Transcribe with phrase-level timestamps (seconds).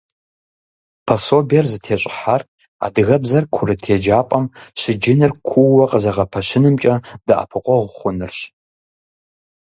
[1.05, 2.41] Пособиер зытещӀыхьар
[2.85, 4.45] адыгэбзэр курыт еджапӀэм
[4.79, 6.93] щыджыныр кууэ къызэгъэпэщынымкӀэ
[7.27, 8.39] дэӀэпыкъуэгъу хъунырщ.